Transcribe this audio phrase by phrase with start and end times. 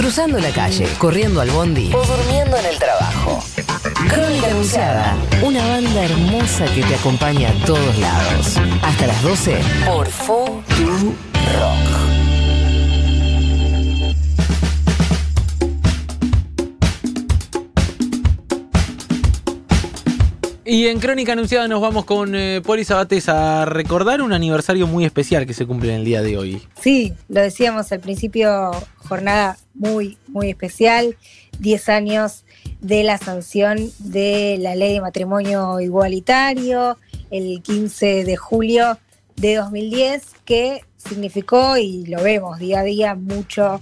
[0.00, 3.44] cruzando la calle, corriendo al bondi o durmiendo en el trabajo.
[4.08, 8.56] Crónica Anunciada, una banda hermosa que te acompaña a todos lados.
[8.80, 10.62] Hasta las 12 por Fu
[20.72, 25.04] Y en Crónica Anunciada nos vamos con eh, Poli Sabates a recordar un aniversario muy
[25.04, 26.62] especial que se cumple en el día de hoy.
[26.80, 31.16] Sí, lo decíamos al principio, jornada muy, muy especial,
[31.58, 32.44] 10 años
[32.80, 36.96] de la sanción de la ley de matrimonio igualitario,
[37.32, 38.96] el 15 de julio
[39.34, 43.80] de 2010, que significó, y lo vemos día a día, mucho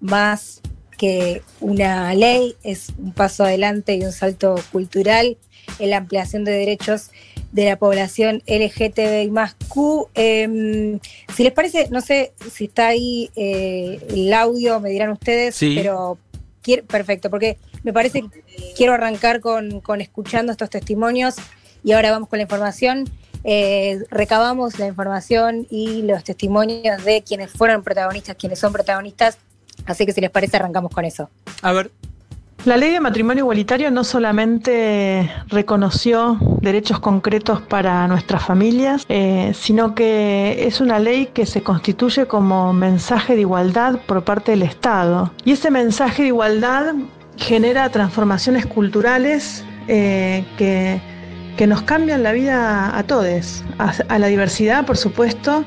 [0.00, 0.60] más
[0.98, 5.38] que una ley, es un paso adelante y un salto cultural
[5.78, 7.10] en la ampliación de derechos
[7.52, 10.08] de la población LGTBI más Q.
[10.14, 10.98] Em,
[11.34, 16.18] si les parece, no sé si está ahí eh, el audio, me dirán ustedes, pero
[16.62, 21.36] quiero, perfecto, porque me parece que quiero arrancar con, escuchando estos testimonios
[21.84, 23.08] y ahora vamos con la información.
[23.44, 29.38] Eh, recabamos la información y los testimonios de quienes fueron protagonistas, quienes son protagonistas.
[29.84, 31.30] Así que si les parece, arrancamos con eso.
[31.62, 31.90] A ver.
[32.66, 39.94] La ley de matrimonio igualitario no solamente reconoció derechos concretos para nuestras familias, eh, sino
[39.94, 45.30] que es una ley que se constituye como mensaje de igualdad por parte del Estado.
[45.44, 46.94] Y ese mensaje de igualdad
[47.36, 51.00] genera transformaciones culturales eh, que,
[51.68, 55.64] nos cambian la vida a todos, a, la diversidad, por supuesto,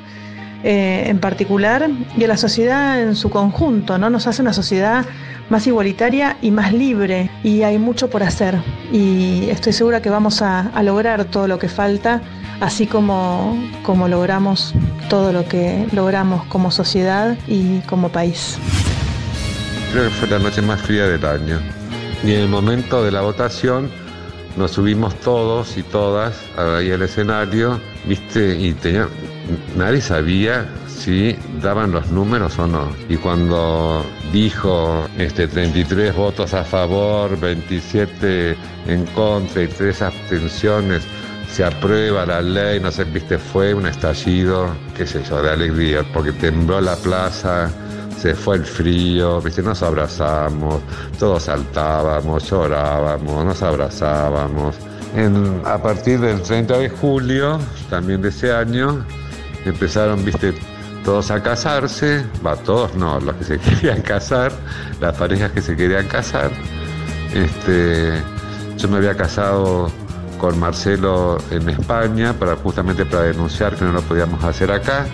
[0.63, 4.09] eh, en particular, y a la sociedad en su conjunto, ¿no?
[4.09, 5.05] Nos hace una sociedad
[5.49, 7.29] más igualitaria y más libre.
[7.43, 8.57] Y hay mucho por hacer.
[8.91, 12.21] Y estoy segura que vamos a, lograr todo lo que falta,
[12.61, 14.73] así como, como logramos
[15.09, 18.57] todo lo que logramos como sociedad y como país.
[19.91, 21.59] Creo que fue la noche más fría del año.
[22.23, 23.89] Y en el momento de la votación
[24.55, 29.07] nos subimos todos y todas ahí al escenario, viste, y tenía,
[29.75, 32.89] nadie sabía si daban los números o no.
[33.07, 38.55] Y cuando dijo este 33 votos a favor, 27
[38.87, 41.03] en contra y 3 abstenciones,
[41.51, 46.03] se aprueba la ley, no sé, viste, fue un estallido, qué sé yo, de alegría,
[46.13, 47.71] porque tembló la plaza,
[48.19, 50.81] se fue el frío, viste, nos abrazamos,
[51.17, 54.75] todos saltábamos, llorábamos, nos abrazábamos.
[55.65, 57.59] A partir del 30 de julio,
[57.89, 59.05] también de ese año,
[59.65, 60.53] empezaron, viste,
[61.03, 64.51] todos a casarse, va, todos no, los que se querían casar,
[64.99, 66.51] las parejas que se querían casar.
[67.33, 68.13] Este,
[68.77, 69.91] yo me había casado
[70.39, 75.05] con Marcelo en España para justamente para denunciar que no lo podíamos hacer acá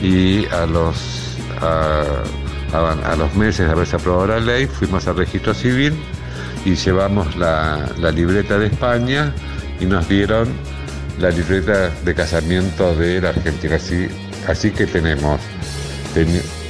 [0.00, 5.94] y a los a, los meses de haberse aprobado la ley fuimos al registro civil
[6.66, 9.32] y llevamos la, libreta de España
[9.78, 10.48] y nos dieron
[11.20, 13.76] la libreta de casamiento de la Argentina.
[13.76, 14.08] Así
[14.48, 15.40] Así que tenemos,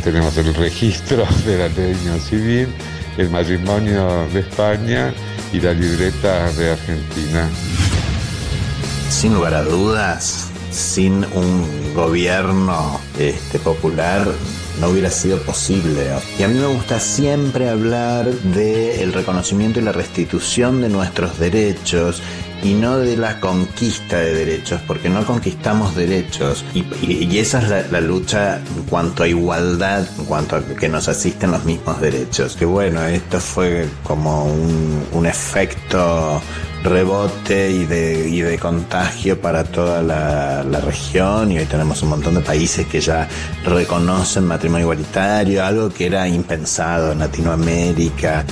[0.05, 2.69] tenemos el registro de la ley civil,
[3.17, 5.15] el matrimonio de España
[5.53, 7.49] y la libreta de Argentina.
[9.09, 14.27] Sin lugar a dudas, sin un gobierno este, popular
[14.81, 16.11] no hubiera sido posible.
[16.39, 22.23] Y a mí me gusta siempre hablar del reconocimiento y la restitución de nuestros derechos
[22.63, 26.65] y no de la conquista de derechos, porque no conquistamos derechos.
[26.75, 31.51] Y, esa es la, lucha en cuanto a igualdad, en cuanto a que nos asisten
[31.51, 32.57] los mismos derechos.
[32.57, 36.41] Que bueno, esto fue como un, un efecto
[36.83, 42.11] rebote y de, y de contagio para toda la, la, región y hoy tenemos un
[42.11, 43.29] montón de países que ya
[43.65, 48.45] reconocen matrimonio igualitario, algo que era impensado en Latinoamérica.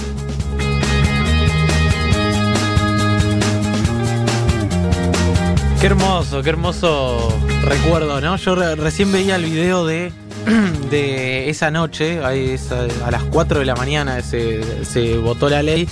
[5.85, 8.37] Qué hermoso, qué hermoso recuerdo, ¿no?
[8.37, 10.13] Yo recién veía el video de,
[10.91, 15.87] de esa noche, a, las 4 de la mañana se, se votó la ley.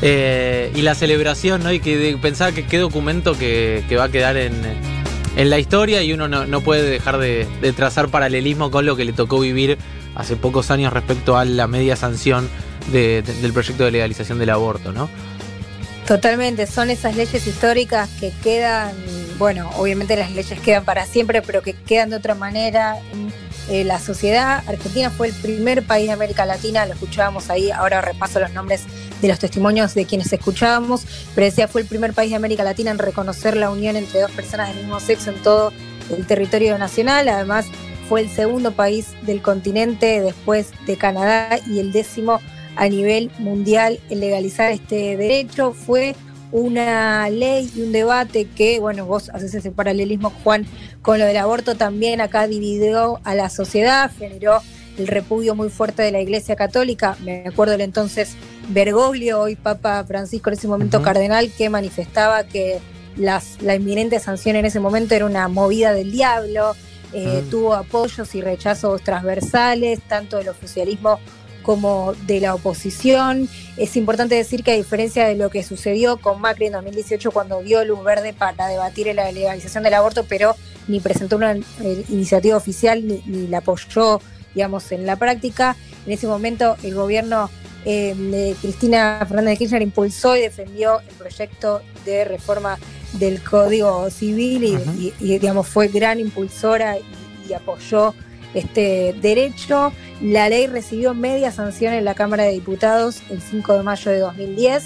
[0.00, 1.72] Eh, y la celebración, ¿no?
[1.72, 4.54] Y que pensaba que qué documento que, va a quedar en,
[5.34, 9.40] la historia y uno no, puede dejar de, trazar paralelismo con lo que le tocó
[9.40, 9.76] vivir
[10.14, 12.48] hace pocos años respecto a la media sanción
[12.92, 15.10] del proyecto de legalización del aborto, ¿no?
[16.06, 18.92] Totalmente, son esas leyes históricas que quedan,
[19.42, 23.32] bueno, obviamente las leyes quedan para siempre, pero que quedan de otra manera en
[23.68, 24.62] eh, la sociedad.
[24.68, 28.84] Argentina fue el primer país de América Latina, lo escuchábamos ahí, ahora repaso los nombres
[29.20, 31.04] de los testimonios de quienes escuchábamos,
[31.34, 34.30] pero decía fue el primer país de América Latina en reconocer la unión entre dos
[34.30, 35.72] personas del mismo sexo en todo
[36.16, 37.66] el territorio nacional, además
[38.08, 42.40] fue el segundo país del continente después de Canadá y el décimo
[42.76, 45.72] a nivel mundial en legalizar este derecho.
[45.72, 46.14] Fue
[46.52, 50.66] una ley y un debate que, bueno, vos haces ese paralelismo, Juan,
[51.00, 54.60] con lo del aborto también acá dividió a la sociedad, generó
[54.98, 57.16] el repudio muy fuerte de la Iglesia Católica.
[57.24, 58.34] Me acuerdo del entonces
[58.68, 62.80] Bergoglio, hoy Papa Francisco, en ese momento cardenal, que manifestaba que
[63.16, 66.76] las, la inminente sanción en ese momento era una movida del diablo.
[67.14, 71.18] Eh, tuvo apoyos y rechazos transversales, tanto del oficialismo
[71.62, 73.48] como de la oposición.
[73.76, 77.62] Es importante decir que a diferencia de lo que sucedió con Macri en 2018 cuando
[77.62, 80.56] dio luz verde para debatir la legalización del aborto, pero
[80.88, 84.20] ni presentó una eh, iniciativa oficial ni, la apoyó,
[84.54, 85.76] digamos, en la práctica,
[86.06, 87.50] en ese momento el gobierno
[87.84, 92.78] eh, de Cristina Fernández de Kirchner impulsó y defendió el proyecto de reforma
[93.14, 96.96] del Código Civil y, digamos, fue gran impulsora
[97.48, 98.14] y apoyó
[98.54, 99.92] este derecho.
[100.20, 104.18] La ley recibió media sanción en la Cámara de Diputados el 5 de mayo de
[104.18, 104.84] 2010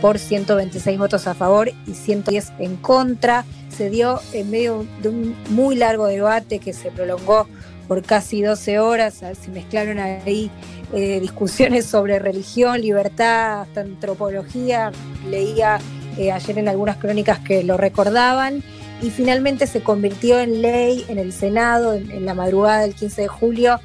[0.00, 3.44] por 126 votos a favor y 110 en contra.
[3.74, 7.48] Se dio en medio de un muy largo debate que se prolongó
[7.88, 9.14] por casi 12 horas.
[9.14, 10.50] Se mezclaron ahí
[10.92, 14.92] eh, discusiones sobre religión, libertad, hasta antropología.
[15.28, 15.78] Leía
[16.18, 18.62] eh, ayer en algunas crónicas que lo recordaban
[19.02, 23.28] y finalmente se convirtió en ley en el Senado en, la madrugada del 15 de
[23.28, 23.80] julio,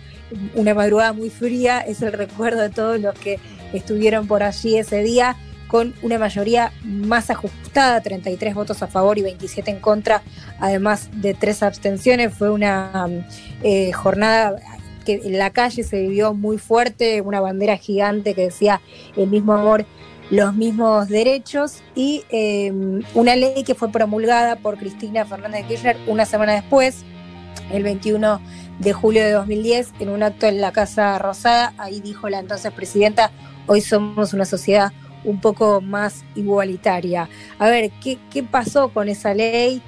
[0.56, 3.40] una madrugada muy fría, es el recuerdo de todos los que
[3.74, 5.36] estuvieron por allí ese día,
[5.68, 10.24] con una mayoría más ajustada, 33 votos a favor y 27 en contra,
[10.60, 12.34] además de tres abstenciones.
[12.34, 13.08] Fue una
[13.62, 14.56] eh, jornada
[15.06, 18.82] que en la calle se vivió muy fuerte, una bandera gigante que decía
[19.16, 19.86] el mismo amor
[20.30, 25.98] los mismos derechos y em, una ley que fue promulgada por Cristina Fernández de Kirchner
[26.08, 27.04] una semana después,
[27.72, 28.40] el 21
[28.80, 31.74] de julio de 2010, en un acto en la Casa Rosada.
[31.78, 33.31] Ahí dijo la entonces presidenta,
[33.68, 34.92] hoy somos una sociedad
[35.24, 37.28] un poco más igualitaria.
[37.58, 39.82] A ver, ¿qué, pasó con esa ley?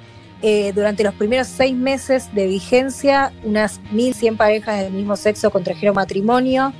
[0.44, 5.94] Eh, durante los primeros seis meses de vigencia, unas 1.100 parejas del mismo sexo contrajeron
[5.94, 6.72] matrimonio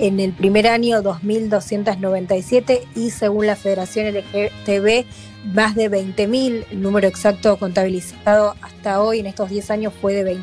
[0.00, 5.04] en el primer año 2.297 y según la Federación LGTB
[5.52, 10.38] más de 20.000, el número exacto contabilizado hasta hoy en estos 10 años fue de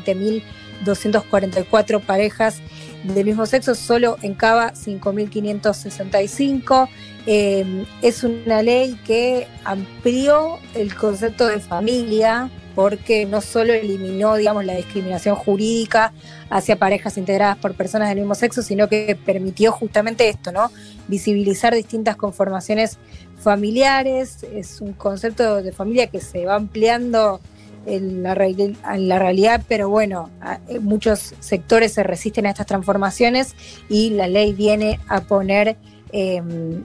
[0.84, 2.60] 20.244 parejas
[3.02, 6.88] del mismo sexo, solo en Cava 5.565.
[7.26, 14.64] Eh, es una ley que amplió el concepto de familia porque no solo eliminó, digamos,
[14.64, 16.12] la discriminación jurídica
[16.48, 20.70] hacia parejas integradas por personas del mismo sexo, sino que permitió justamente esto, ¿no?
[21.08, 22.98] Visibilizar distintas conformaciones
[23.40, 27.40] familiares, es un concepto de familia que se va ampliando
[27.84, 30.30] en la, realidad, pero bueno,
[30.68, 33.56] eh, muchos sectores se resisten a estas transformaciones
[33.88, 35.76] y la ley viene a poner
[36.12, 36.84] em,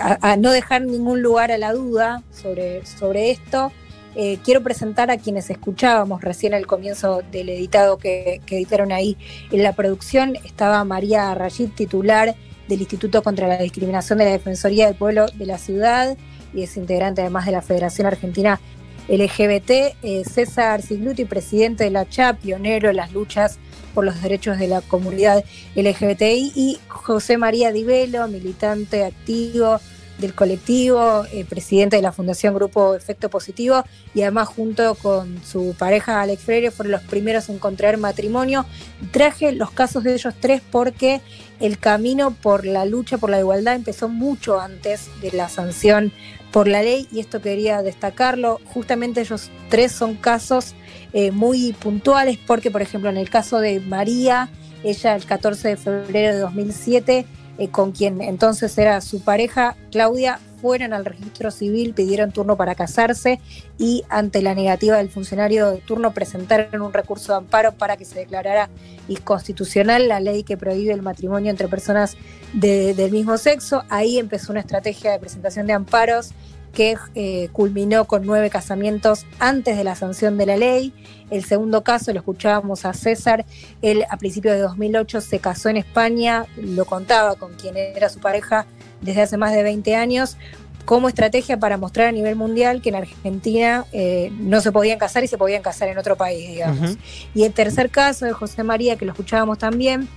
[0.00, 3.72] a, no dejar ningún lugar a la duda sobre, sobre esto
[4.16, 9.16] eh, quiero presentar a quienes escuchábamos recién al comienzo del editado que, editaron ahí
[9.50, 10.36] en la producción.
[10.44, 12.34] Estaba María Rayid, titular
[12.68, 16.16] del Instituto contra la Discriminación de la Defensoría del Pueblo de la Ciudad
[16.54, 18.60] y es integrante además de la Federación Argentina
[19.08, 19.70] LGBT.
[20.02, 23.58] Eh, César Sigluti, presidente de la CHA, pionero en las luchas
[23.92, 25.44] por los derechos de la comunidad
[25.76, 29.80] LGBTI, y José María Divelo, militante activo
[30.18, 35.74] del colectivo, eh, presidente de la Fundación Grupo Efecto Positivo y además junto con su
[35.78, 38.64] pareja Alex Freire fueron los primeros en contraer matrimonio.
[39.10, 41.20] Traje los casos de ellos tres porque
[41.60, 46.12] el camino por la lucha por la igualdad empezó mucho antes de la sanción
[46.52, 48.60] por la ley y esto quería destacarlo.
[48.72, 50.74] Justamente ellos tres son casos
[51.12, 54.48] eh, muy puntuales porque, por ejemplo, en el caso de María,
[54.84, 57.26] ella el 14 de febrero de 2007
[57.58, 62.74] eh, con quien entonces era su pareja, Claudia, fueron al registro civil, pidieron turno para
[62.74, 63.38] casarse
[63.78, 68.06] y ante la negativa del funcionario de turno presentaron un recurso de amparo para que
[68.06, 68.70] se declarara
[69.06, 72.16] inconstitucional la ley que prohíbe el matrimonio entre personas
[72.54, 73.84] del mismo sexo.
[73.90, 76.30] Ahí empezó una estrategia de presentación de amparos
[76.74, 80.92] que eh, culminó con nueve casamientos antes de la sanción de la ley.
[81.30, 83.46] El segundo caso, lo escuchábamos a César,
[83.80, 88.20] él a principios de 2008 se casó en España, lo contaba con quien era su
[88.20, 88.66] pareja
[89.00, 90.36] desde hace más de 20 años,
[90.84, 95.24] como estrategia para mostrar a nivel mundial que en Argentina eh, no se podían casar
[95.24, 96.98] y se podían casar en otro país, digamos.
[97.34, 100.08] Y el tercer caso de José María, que lo escuchábamos también,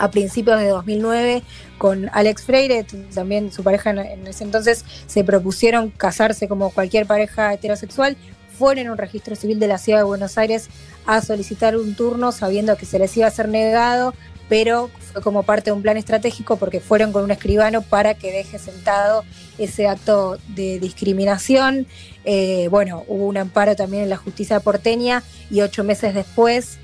[0.00, 1.42] a principios de 2009
[1.78, 7.52] con Alex Freire, también su pareja en ese entonces, se propusieron casarse como cualquier pareja
[7.52, 8.16] heterosexual.
[8.58, 10.68] fueron a un registro civil de la ciudad de Buenos Aires
[11.06, 14.12] a solicitar un turno sabiendo que se les iba a ser negado,
[14.50, 18.32] pero fue como parte de un plan estratégico porque fueron con un escribano para que
[18.32, 19.24] deje sentado
[19.58, 21.86] ese acto de discriminación.
[22.24, 26.79] Eh, bueno, hubo un amparo también en la justicia porteña y ocho meses después,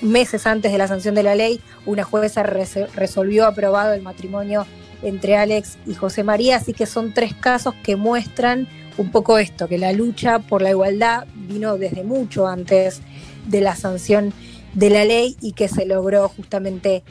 [0.00, 4.66] meses antes de la sanción de la ley, una jueza resolvió aprobado el matrimonio
[5.02, 9.68] entre Alex y José María, así que son tres casos que muestran un poco esto,
[9.68, 13.00] que la lucha por la igualdad vino desde mucho antes
[13.46, 14.32] de la sanción
[14.74, 17.04] de la ley y que se logró justamente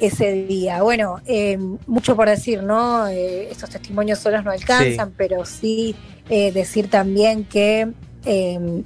[0.00, 0.82] ese día.
[0.82, 3.06] Bueno, eh, mucho por decir, ¿no?
[3.08, 5.94] Eh, estos testimonios solos no alcanzan, pero sí
[6.28, 7.88] eh, decir también que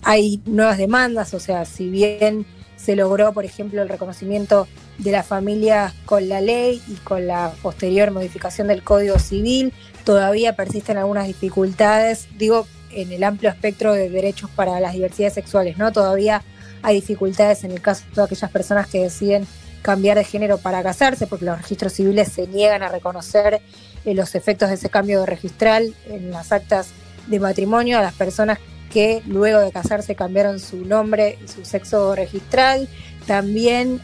[0.02, 2.46] hay nuevas demandas, o sea, si bien
[2.86, 7.52] se logró, por ejemplo, el reconocimiento de las familias con la ley y con la
[7.60, 9.72] posterior modificación del Código Civil,
[10.04, 15.78] todavía persisten algunas dificultades, digo, en el amplio espectro de derechos para las diversidades sexuales,
[15.78, 15.90] ¿no?
[15.90, 16.44] Todavía
[16.82, 19.48] hay dificultades en el caso de aquellas personas que deciden
[19.82, 23.62] cambiar de género para casarse, porque los registros civiles se niegan a reconocer
[24.04, 26.90] eh, los efectos de ese cambio de registral en las actas
[27.26, 32.14] de matrimonio a las personas que luego de casarse cambiaron su nombre y su sexo
[32.14, 32.88] registral.
[33.26, 34.00] También,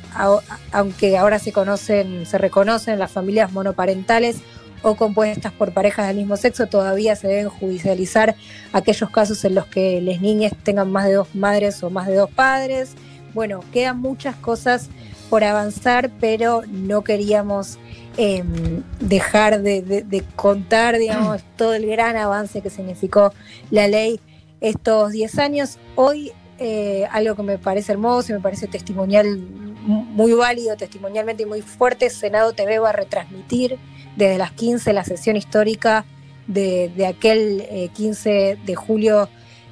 [0.73, 4.39] aunque ahora se conocen, se reconocen las familias monoparentales
[4.83, 8.35] o compuestas por parejas del mismo sexo, todavía se deben judicializar
[8.73, 12.17] aquellos casos en los que las niñas tengan más de dos madres o más de
[12.17, 12.95] dos padres.
[13.33, 14.91] Bueno, quedan muchas cosas
[15.31, 17.79] por avanzar, pero no queríamos
[18.17, 23.33] em, dejar de, contar, digamos, todo el gran avance que significó
[23.71, 24.21] la ley
[24.63, 25.79] estos 10 años.
[25.97, 29.39] Hoy, eh, algo que me parece hermoso y me parece testimonial
[29.85, 33.79] muy válido, testimonialmente y muy fuerte, Senado TV va a retransmitir
[34.17, 36.07] desde las 15 la sesión histórica
[36.47, 39.29] de, aquel 15 eh, de julio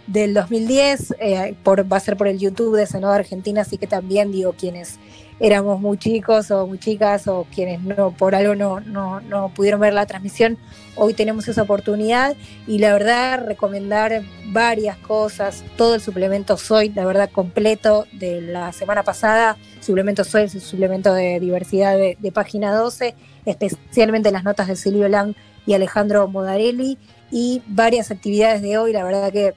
[0.06, 3.86] del 2010, eh, por, va a ser por el YouTube de Senado Argentina, así que
[3.86, 4.98] también digo quienes
[5.40, 9.80] éramos muy chicos o muy chicas o quienes no por algo no, no, no pudieron
[9.80, 10.58] ver la transmisión,
[10.96, 17.06] hoy tenemos esa oportunidad y la verdad recomendar varias cosas, todo el suplemento Soy, la
[17.06, 22.74] verdad completo de la semana pasada, suplemento Soy, el suplemento de diversidad de, de página
[22.74, 23.14] 12,
[23.46, 25.34] especialmente las notas de Silvio Lang
[25.66, 26.98] y Alejandro Modarelli.
[27.32, 29.54] Y varias actividades de hoy, la verdad que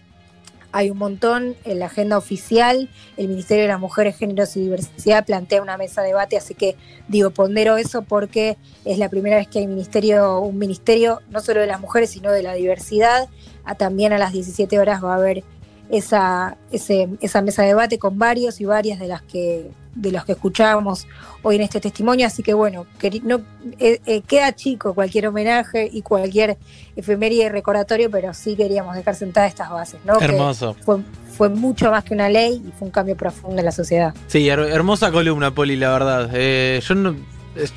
[0.73, 2.89] hay un montón en la agenda oficial.
[3.15, 6.75] El Ministerio de las Mujeres, Géneros y Diversidad plantea una mesa de debate, así que
[7.07, 11.61] digo, pondero eso porque es la primera vez que hay ministerio, un ministerio no solo
[11.61, 13.29] de las mujeres, sino de la diversidad.
[13.63, 15.43] Ah, también a las 17 horas va a haber
[15.89, 20.33] esa, esa mesa de debate con varios y varias de las que de los que
[20.33, 21.07] escuchábamos
[21.41, 23.41] hoy en este testimonio, así que bueno, que no,
[23.79, 26.57] eh, eh, queda chico cualquier homenaje y cualquier
[26.95, 30.19] efeméride recordatorio, pero sí queríamos dejar sentadas estas bases, ¿no?
[30.19, 30.75] Hermoso.
[30.85, 30.99] fue,
[31.35, 34.13] fue mucho más que una ley y fue un cambio profundo en la sociedad.
[34.27, 36.29] Sí, hermosa columna, Poli, la verdad.
[36.33, 37.15] Eh, yo no,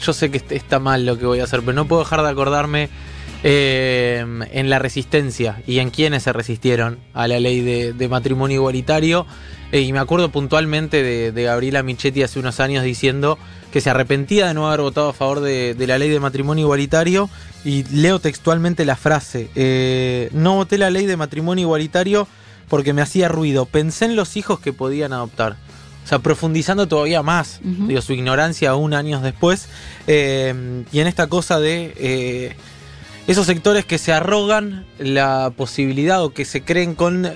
[0.00, 2.30] yo sé que está mal lo que voy a hacer, pero no puedo dejar de
[2.30, 2.88] acordarme
[3.48, 9.26] en la resistencia y en quienes se resistieron a la ley de matrimonio igualitario.
[9.72, 13.38] Eh, y me acuerdo puntualmente de, Gabriela Michetti hace unos años diciendo
[13.72, 17.28] que se arrepentía de no haber votado a favor de, la ley de matrimonio igualitario.
[17.64, 22.28] Y leo textualmente la frase, eh, no voté la ley de matrimonio igualitario
[22.68, 25.56] porque me hacía ruido, pensé en los hijos que podían adoptar.
[26.04, 27.60] O sea, profundizando todavía más
[28.00, 29.68] su ignorancia aún años después.
[30.06, 32.54] Eh, y en esta cosa de
[33.26, 37.26] esos sectores que se arrogan la posibilidad o que se creen con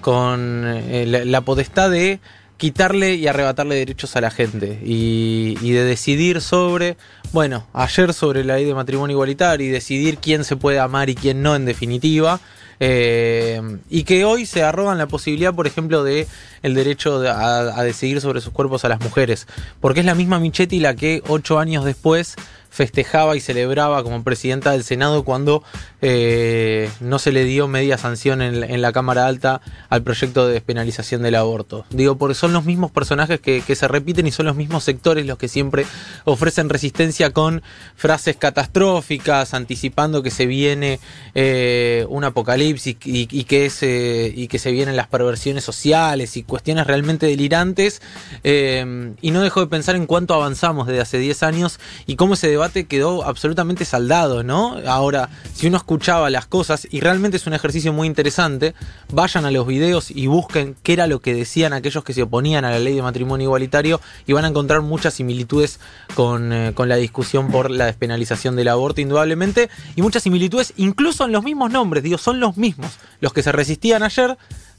[0.00, 2.20] con eh, la, potestad de
[2.56, 6.96] quitarle y arrebatarle derechos a la gente y, de decidir sobre,
[7.32, 11.14] bueno, ayer sobre la ley de matrimonio igualitario y decidir quién se puede amar y
[11.14, 12.40] quién no en definitiva.
[12.80, 13.60] Eh,
[13.90, 16.28] y que hoy se arrogan la posibilidad, por ejemplo, de
[16.62, 19.48] el derecho a, a, decidir sobre sus cuerpos a las mujeres,
[19.80, 22.36] porque es la misma Michetti la que ocho años después
[22.70, 25.62] festejaba y celebraba como presidenta del Senado cuando
[26.00, 31.22] eh, no se le dio media sanción en, la Cámara Alta al proyecto de despenalización
[31.22, 31.84] del aborto.
[31.90, 35.38] Digo, porque son los mismos personajes que, se repiten y son los mismos sectores los
[35.38, 35.86] que siempre
[36.24, 37.62] ofrecen resistencia con
[37.96, 41.00] frases catastróficas, anticipando que se viene
[41.34, 47.26] eh, un apocalipsis y, que y que se vienen las perversiones sociales y cuestiones realmente
[47.26, 48.02] delirantes.
[48.44, 52.34] Eh, y no dejo de pensar en cuánto avanzamos desde hace 10 años y cómo
[52.34, 54.76] ese debate quedó absolutamente saldado, ¿no?
[54.86, 58.74] Ahora, si uno escuchaba las cosas, y realmente es un ejercicio muy interesante,
[59.12, 62.64] vayan a los videos y busquen qué era lo que decían aquellos que se oponían
[62.64, 65.80] a la ley de matrimonio igualitario y van a encontrar muchas similitudes
[66.14, 71.24] con, eh, con la discusión por la despenalización del aborto, indudablemente, y muchas similitudes incluso
[71.24, 74.36] en los mismos nombres, digo, son los mismos los que se resistían ayer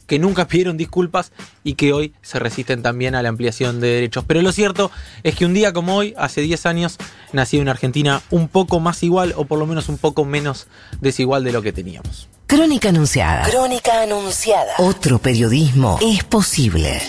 [0.09, 1.31] que nunca pidieron disculpas
[1.63, 4.25] y que hoy se resisten también a la ampliación de derechos.
[4.27, 4.91] Pero lo cierto
[5.23, 6.97] es que un día como hoy, hace 10 años,
[7.31, 10.67] nació una Argentina un poco más igual o por lo menos un poco menos
[10.99, 12.27] desigual de lo que teníamos.
[12.47, 13.43] Crónica Anunciada.
[13.47, 14.73] Crónica Anunciada.
[14.79, 16.99] Otro periodismo es posible.